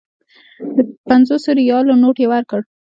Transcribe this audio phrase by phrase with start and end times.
[0.75, 0.77] د
[1.07, 2.59] پنځو سوو ریالو نوټ یې ورکړ.